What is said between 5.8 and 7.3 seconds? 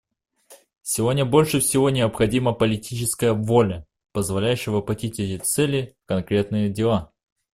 в конкретные дела.